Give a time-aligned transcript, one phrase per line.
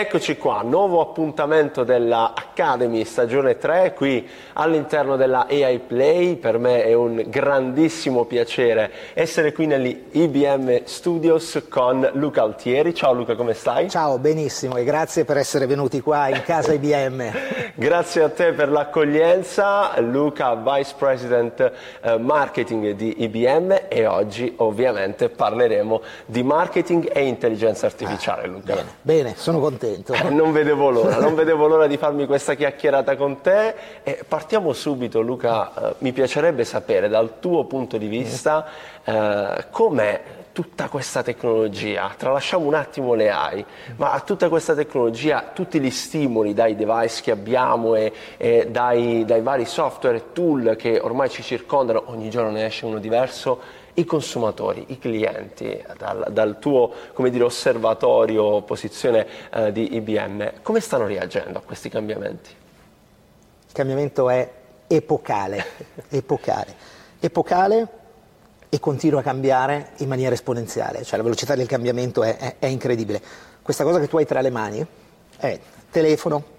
[0.00, 6.36] Eccoci qua, nuovo appuntamento della Academy stagione 3 qui all'interno della AI Play.
[6.36, 12.94] Per me è un grandissimo piacere essere qui negli IBM Studios con Luca Altieri.
[12.94, 13.90] Ciao Luca, come stai?
[13.90, 17.32] Ciao, benissimo e grazie per essere venuti qua in casa IBM.
[17.80, 21.72] grazie a te per l'accoglienza, Luca, Vice President
[22.02, 28.74] eh, Marketing di IBM e oggi ovviamente parleremo di marketing e intelligenza artificiale, ah, Luca.
[28.74, 30.12] Bene, bene, sono contento.
[30.12, 33.74] Eh, non vedevo l'ora, non vedevo l'ora di farmi questa chiacchierata con te.
[34.02, 35.72] E partiamo subito, Luca.
[35.72, 38.66] Eh, mi piacerebbe sapere dal tuo punto di vista
[39.02, 40.20] eh, com'è
[40.52, 43.64] tutta questa tecnologia, tralasciamo un attimo le AI,
[43.96, 49.24] ma a tutta questa tecnologia, tutti gli stimoli dai device che abbiamo e, e dai,
[49.24, 53.60] dai vari software e tool che ormai ci circondano, ogni giorno ne esce uno diverso,
[53.94, 61.06] i consumatori, i clienti, dal, dal tuo dire, osservatorio, posizione eh, di IBM, come stanno
[61.06, 62.50] reagendo a questi cambiamenti?
[63.66, 64.50] Il cambiamento è
[64.86, 65.64] epocale,
[66.08, 66.74] epocale,
[67.20, 67.88] epocale
[68.68, 72.66] e continua a cambiare in maniera esponenziale, cioè la velocità del cambiamento è, è, è
[72.66, 73.20] incredibile.
[73.62, 74.86] Questa cosa che tu hai tra le mani
[75.36, 75.58] è
[75.90, 76.58] telefono,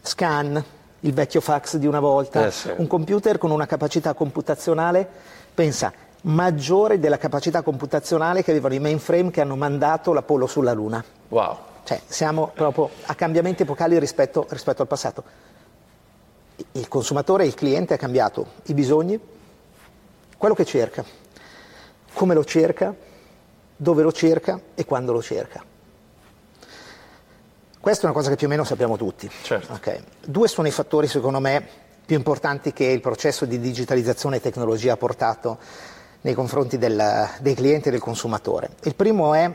[0.00, 0.64] scan,
[1.00, 2.72] il vecchio fax di una volta, eh sì.
[2.76, 5.08] un computer con una capacità computazionale,
[5.54, 11.04] pensa, maggiore della capacità computazionale che avevano i mainframe che hanno mandato l'Apollo sulla Luna.
[11.28, 11.56] Wow.
[11.84, 15.24] Cioè, siamo proprio a cambiamenti epocali rispetto, rispetto al passato.
[16.72, 19.18] Il consumatore, il cliente ha cambiato i bisogni,
[20.36, 21.04] quello che cerca,
[22.12, 22.94] come lo cerca,
[23.76, 25.64] dove lo cerca e quando lo cerca.
[27.80, 29.30] Questa è una cosa che più o meno sappiamo tutti.
[29.42, 29.72] Certo.
[29.74, 30.00] Okay.
[30.24, 31.66] Due sono i fattori, secondo me,
[32.04, 35.58] più importanti che il processo di digitalizzazione e tecnologia ha portato
[36.22, 38.70] nei confronti del, dei clienti e del consumatore.
[38.82, 39.54] Il primo è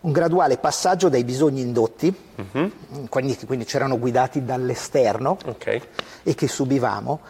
[0.00, 3.08] un graduale passaggio dai bisogni indotti, uh-huh.
[3.08, 5.80] quindi, quindi, c'erano guidati dall'esterno okay.
[6.22, 7.20] e che subivamo,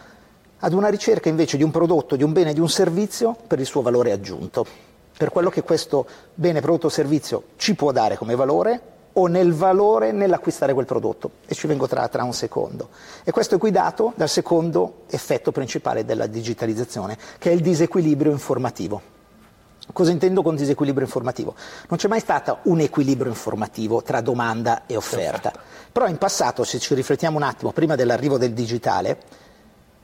[0.59, 3.65] ad una ricerca invece di un prodotto, di un bene, di un servizio per il
[3.65, 4.65] suo valore aggiunto,
[5.15, 9.53] per quello che questo bene, prodotto o servizio ci può dare come valore o nel
[9.53, 12.89] valore nell'acquistare quel prodotto e ci vengo tra, tra, un secondo.
[13.23, 19.11] E questo è guidato dal secondo effetto principale della digitalizzazione, che è il disequilibrio informativo.
[19.91, 21.55] Cosa intendo con disequilibrio informativo?
[21.89, 25.51] Non c'è mai stato un equilibrio informativo tra domanda e offerta,
[25.91, 29.19] però in passato, se ci riflettiamo un attimo, prima dell'arrivo del digitale,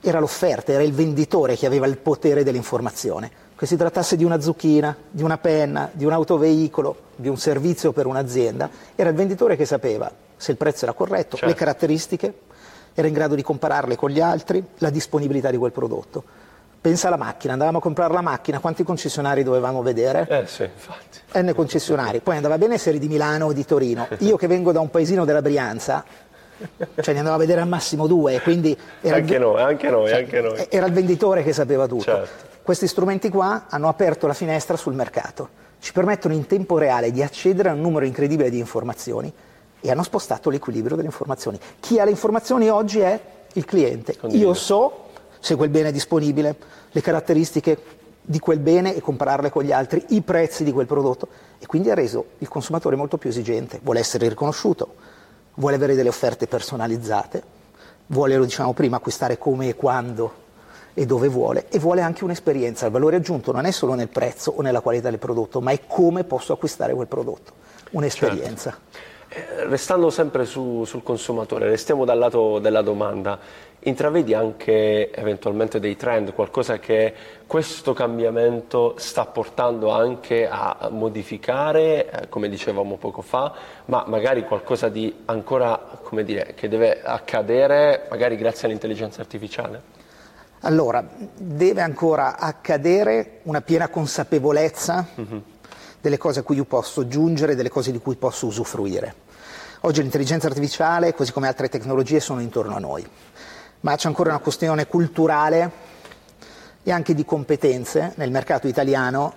[0.01, 4.39] era l'offerta, era il venditore che aveva il potere dell'informazione che si trattasse di una
[4.39, 9.55] zucchina, di una penna, di un autoveicolo, di un servizio per un'azienda, era il venditore
[9.55, 11.47] che sapeva se il prezzo era corretto, certo.
[11.47, 12.33] le caratteristiche,
[12.93, 16.23] era in grado di compararle con gli altri, la disponibilità di quel prodotto.
[16.79, 20.25] Pensa alla macchina, andavamo a comprare la macchina, quanti concessionari dovevamo vedere?
[20.29, 21.19] Eh sì, infatti.
[21.33, 22.21] N concessionari.
[22.21, 24.07] Poi andava bene essere di Milano o di Torino.
[24.19, 26.05] Io che vengo da un paesino della Brianza,
[27.01, 30.07] cioè ne andavo a vedere al massimo due, quindi era, anche il, noi, anche noi,
[30.07, 30.67] cioè, anche noi.
[30.69, 32.03] era il venditore che sapeva tutto.
[32.03, 32.47] Certo.
[32.61, 37.23] Questi strumenti qua hanno aperto la finestra sul mercato, ci permettono in tempo reale di
[37.23, 39.31] accedere a un numero incredibile di informazioni
[39.81, 41.59] e hanno spostato l'equilibrio delle informazioni.
[41.79, 43.19] Chi ha le informazioni oggi è
[43.53, 44.17] il cliente.
[44.17, 44.49] Condivido.
[44.49, 45.05] Io so
[45.39, 46.55] se quel bene è disponibile,
[46.91, 51.27] le caratteristiche di quel bene e compararle con gli altri, i prezzi di quel prodotto
[51.57, 54.95] e quindi ha reso il consumatore molto più esigente, vuole essere riconosciuto,
[55.55, 57.41] vuole avere delle offerte personalizzate,
[58.07, 60.47] vuole, lo diciamo prima, acquistare come e quando
[60.93, 62.85] e dove vuole e vuole anche un'esperienza.
[62.85, 65.79] Il valore aggiunto non è solo nel prezzo o nella qualità del prodotto, ma è
[65.87, 67.53] come posso acquistare quel prodotto,
[67.91, 68.71] un'esperienza.
[68.71, 69.17] Certo.
[69.31, 73.37] Eh, restando sempre su, sul consumatore, restiamo dal lato della domanda,
[73.81, 77.13] intravedi anche eventualmente dei trend, qualcosa che
[77.45, 83.53] questo cambiamento sta portando anche a modificare, eh, come dicevamo poco fa,
[83.85, 89.98] ma magari qualcosa di ancora, come dire, che deve accadere magari grazie all'intelligenza artificiale?
[90.61, 95.43] Allora, deve ancora accadere una piena consapevolezza uh-huh.
[96.01, 99.27] delle cose a cui io posso giungere, delle cose di cui posso usufruire.
[99.81, 103.07] Oggi l'intelligenza artificiale, così come altre tecnologie, sono intorno a noi,
[103.81, 105.71] ma c'è ancora una questione culturale
[106.83, 109.33] e anche di competenze nel mercato italiano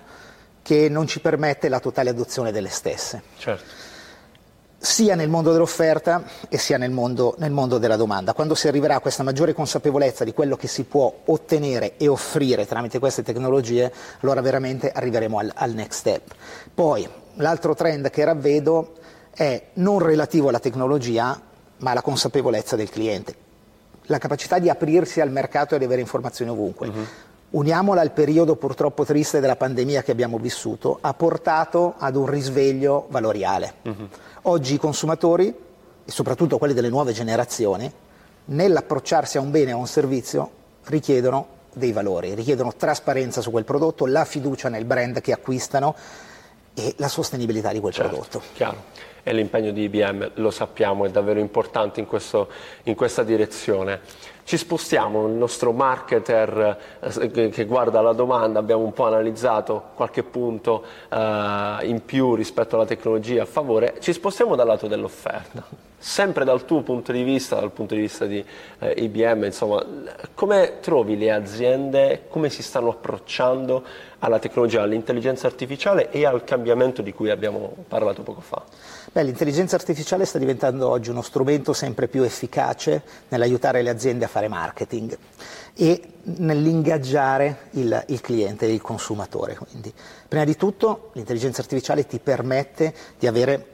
[0.61, 3.21] che non ci permette la totale adozione delle stesse.
[3.37, 3.91] Certo
[4.83, 8.33] sia nel mondo dell'offerta e sia nel mondo, nel mondo, della domanda.
[8.33, 12.67] Quando si arriverà a questa maggiore consapevolezza di quello che si può ottenere e offrire
[12.67, 13.89] tramite queste tecnologie,
[14.19, 16.33] allora veramente arriveremo al, al next step.
[16.73, 18.95] Poi, l'altro trend che ravvedo
[19.33, 21.41] è non relativo alla tecnologia,
[21.77, 23.35] ma alla consapevolezza del cliente.
[24.07, 26.87] La capacità di aprirsi al mercato e di avere informazioni ovunque.
[26.89, 27.07] Uh-huh
[27.53, 33.07] uniamola al periodo purtroppo triste della pandemia che abbiamo vissuto, ha portato ad un risveglio
[33.09, 33.73] valoriale.
[33.83, 34.07] Uh-huh.
[34.43, 35.47] Oggi i consumatori
[36.05, 37.91] e soprattutto quelli delle nuove generazioni,
[38.45, 40.51] nell'approcciarsi a un bene o a un servizio,
[40.85, 45.95] richiedono dei valori, richiedono trasparenza su quel prodotto, la fiducia nel brand che acquistano
[46.73, 48.41] e la sostenibilità di quel certo, prodotto.
[48.53, 49.11] Chiaro.
[49.21, 52.49] E l'impegno di IBM, lo sappiamo, è davvero importante in, questo,
[52.83, 54.01] in questa direzione.
[54.45, 60.23] Ci spostiamo, il nostro marketer eh, che guarda la domanda, abbiamo un po' analizzato qualche
[60.23, 65.91] punto eh, in più rispetto alla tecnologia a favore, ci spostiamo dal lato dell'offerta.
[66.05, 68.43] Sempre dal tuo punto di vista, dal punto di vista di
[68.79, 69.81] eh, IBM, insomma,
[70.33, 73.81] come trovi le aziende, come si stanno approcciando
[74.19, 78.61] alla tecnologia, all'intelligenza artificiale e al cambiamento di cui abbiamo parlato poco fa?
[79.13, 84.27] Beh, l'intelligenza artificiale sta diventando oggi uno strumento sempre più efficace nell'aiutare le aziende a
[84.27, 85.17] fare marketing
[85.73, 89.55] e nell'ingaggiare il, il cliente, il consumatore.
[89.55, 89.93] Quindi,
[90.27, 93.67] prima di tutto l'intelligenza artificiale ti permette di avere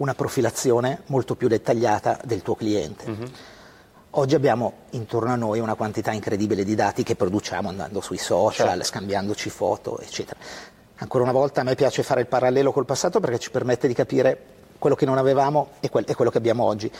[0.00, 3.08] una profilazione molto più dettagliata del tuo cliente.
[3.08, 3.24] Mm-hmm.
[4.14, 8.68] Oggi abbiamo intorno a noi una quantità incredibile di dati che produciamo andando sui social,
[8.68, 8.84] certo.
[8.84, 10.40] scambiandoci foto, eccetera.
[10.96, 13.94] Ancora una volta a me piace fare il parallelo col passato perché ci permette di
[13.94, 14.38] capire
[14.78, 16.90] quello che non avevamo e, quel, e quello che abbiamo oggi.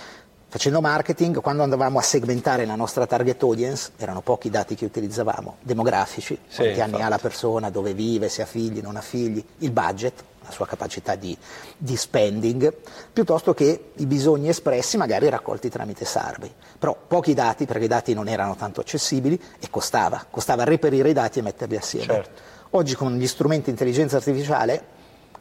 [0.49, 4.85] Facendo marketing, quando andavamo a segmentare la nostra target audience, erano pochi i dati che
[4.85, 6.95] utilizzavamo, demografici, sì, quanti infatti.
[6.95, 10.57] anni ha la persona, dove vive, se ha figli, non ha figli, il budget, la
[10.57, 11.37] sua capacità di,
[11.77, 12.75] di, spending,
[13.13, 16.53] piuttosto che i bisogni espressi magari raccolti tramite Sarvey.
[16.79, 21.13] Però pochi dati, perché i dati non erano tanto accessibili e costava, costava reperire i
[21.15, 22.07] dati e metterli assieme.
[22.07, 22.41] Certo.
[22.71, 24.85] Oggi con gli strumenti di intelligenza artificiale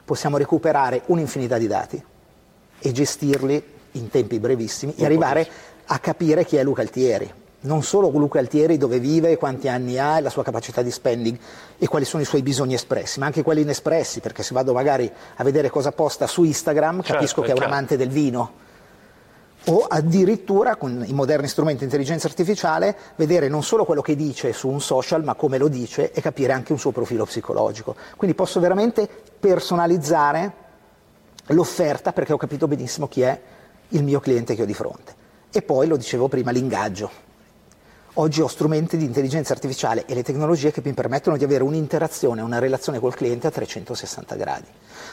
[0.05, 2.03] possiamo recuperare un'infinità di dati
[2.79, 3.63] e gestirli
[3.93, 5.47] in tempi brevissimi e arrivare
[5.85, 7.31] a capire chi è Luca Altieri.
[7.61, 11.37] Non solo Luca Altieri dove vive, quanti anni ha e la sua capacità di spending
[11.77, 15.11] e quali sono i suoi bisogni espressi, ma anche quelli inespressi, perché se vado magari
[15.35, 18.67] a vedere cosa posta su Instagram certo, capisco che è un amante del vino.
[19.65, 24.53] O addirittura con i moderni strumenti di intelligenza artificiale vedere non solo quello che dice
[24.53, 27.93] su un social, ma come lo dice e capire anche un suo profilo psicologico.
[28.15, 30.53] Quindi posso veramente personalizzare
[31.47, 33.37] l'offerta perché ho capito benissimo chi è
[33.89, 35.13] il mio cliente che ho di fronte.
[35.51, 37.27] E poi, lo dicevo prima, l'ingaggio.
[38.13, 42.41] Oggi ho strumenti di intelligenza artificiale e le tecnologie che mi permettono di avere un'interazione,
[42.41, 44.67] una relazione col cliente a 360 gradi.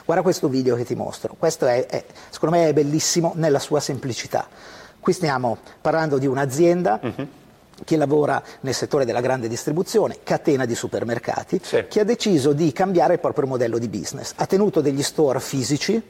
[0.04, 3.80] Guarda questo video che ti mostro, questo è, è, secondo me è bellissimo nella sua
[3.80, 4.48] semplicità.
[4.98, 7.28] Qui stiamo parlando di un'azienda uh-huh.
[7.84, 11.84] che lavora nel settore della grande distribuzione, catena di supermercati, sì.
[11.88, 14.32] che ha deciso di cambiare il proprio modello di business.
[14.36, 16.02] Ha tenuto degli store fisici,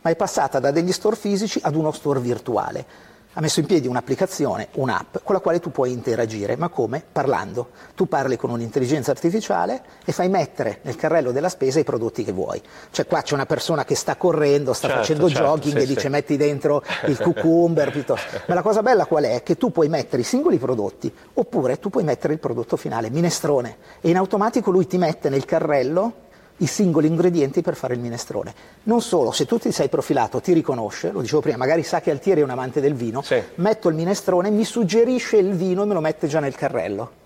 [0.00, 3.08] ma è passata da degli store fisici ad uno store virtuale.
[3.34, 7.00] Ha messo in piedi un'applicazione, un'app con la quale tu puoi interagire, ma come?
[7.12, 7.70] Parlando.
[7.94, 12.32] Tu parli con un'intelligenza artificiale e fai mettere nel carrello della spesa i prodotti che
[12.32, 12.60] vuoi.
[12.90, 15.86] Cioè qua c'è una persona che sta correndo, sta certo, facendo certo, jogging sì, e
[15.86, 16.08] dice sì.
[16.08, 18.40] metti dentro il cucumber piuttosto.
[18.46, 19.44] Ma la cosa bella qual è?
[19.44, 23.76] Che tu puoi mettere i singoli prodotti oppure tu puoi mettere il prodotto finale, minestrone,
[24.00, 26.28] e in automatico lui ti mette nel carrello
[26.60, 28.54] i singoli ingredienti per fare il minestrone.
[28.84, 32.10] Non solo, se tu ti sei profilato, ti riconosce, lo dicevo prima, magari sa che
[32.10, 33.42] Altieri è un amante del vino, sì.
[33.56, 37.18] metto il minestrone, mi suggerisce il vino e me lo mette già nel carrello.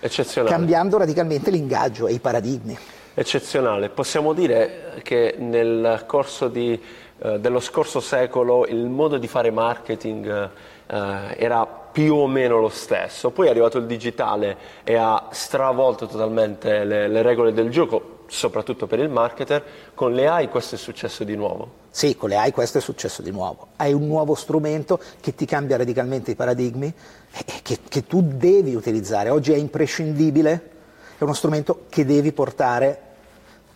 [0.00, 0.54] Eccezionale.
[0.54, 2.78] Cambiando radicalmente l'ingaggio e i paradigmi.
[3.14, 3.88] Eccezionale.
[3.88, 6.80] Possiamo dire che nel corso di,
[7.18, 10.50] eh, dello scorso secolo il modo di fare marketing
[10.86, 16.06] eh, era più o meno lo stesso, poi è arrivato il digitale e ha stravolto
[16.06, 19.64] totalmente le, le regole del gioco, soprattutto per il marketer,
[19.94, 21.68] con le AI questo è successo di nuovo.
[21.90, 23.70] Sì, con le AI questo è successo di nuovo.
[23.74, 28.76] Hai un nuovo strumento che ti cambia radicalmente i paradigmi e che, che tu devi
[28.76, 29.30] utilizzare.
[29.30, 30.70] Oggi è imprescindibile,
[31.18, 33.07] è uno strumento che devi portare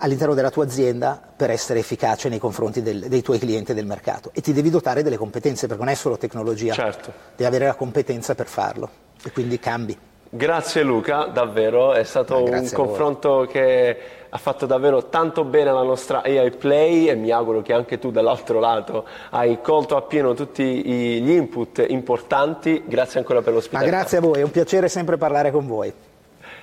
[0.02, 3.86] all'interno della tua azienda per essere efficace nei confronti del, dei tuoi clienti e del
[3.86, 7.12] mercato e ti devi dotare delle competenze perché non è solo tecnologia, certo.
[7.36, 8.88] devi avere la competenza per farlo
[9.24, 9.96] e quindi cambi.
[10.34, 13.98] Grazie Luca, davvero, è stato ah, un confronto che
[14.30, 18.10] ha fatto davvero tanto bene alla nostra AI Play e mi auguro che anche tu
[18.10, 22.82] dall'altro lato hai colto appieno tutti gli input importanti.
[22.86, 23.90] Grazie ancora per l'ospitalità.
[23.90, 25.92] Ma grazie a voi, è un piacere sempre parlare con voi.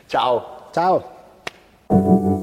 [0.07, 0.67] Ciao.
[0.71, 2.37] Ciao.